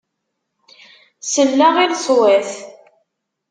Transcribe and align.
Selleɣ 1.23 1.75
i 1.83 1.85
leṣwat. 1.91 2.51